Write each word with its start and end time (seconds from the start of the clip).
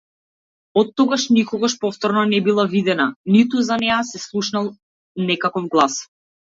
Оттогаш 0.81 1.23
никогаш 1.35 1.73
повторно 1.83 2.23
не 2.33 2.41
била 2.47 2.65
видена, 2.73 3.07
ниту 3.37 3.63
за 3.69 3.81
неа 3.87 4.01
се 4.13 4.27
слушнал 4.29 4.75
некаков 5.31 5.75
глас. 5.75 6.03